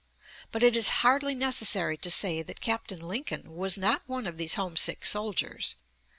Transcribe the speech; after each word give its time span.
But 0.51 0.63
it 0.63 0.75
is 0.75 0.89
hardly 1.05 1.35
necessary 1.35 1.95
to 1.95 2.09
say 2.09 2.41
that 2.41 2.59
Captain 2.59 2.99
Lincoln 2.99 3.55
was 3.55 3.77
not 3.77 4.01
one 4.07 4.25
of 4.25 4.37
these 4.39 4.55
homesick 4.55 5.05
soldiers. 5.05 5.75